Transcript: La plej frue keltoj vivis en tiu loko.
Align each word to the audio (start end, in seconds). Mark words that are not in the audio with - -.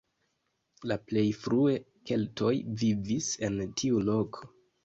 La 0.91 0.97
plej 1.09 1.25
frue 1.41 1.75
keltoj 2.13 2.53
vivis 2.85 3.31
en 3.49 3.63
tiu 3.83 4.05
loko. 4.09 4.53